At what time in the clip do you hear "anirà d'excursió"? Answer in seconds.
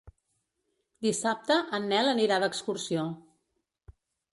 2.17-3.09